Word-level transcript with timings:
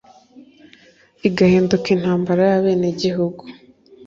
igahinduka 1.27 1.87
intambara 1.95 2.41
y'abenegihugu 2.51 3.43